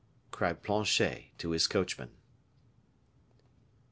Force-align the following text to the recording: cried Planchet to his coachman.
cried 0.31 0.63
Planchet 0.63 1.25
to 1.37 1.51
his 1.51 1.67
coachman. 1.67 2.09